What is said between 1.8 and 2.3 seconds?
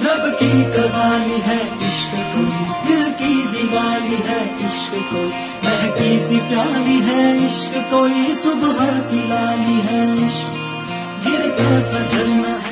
इश्क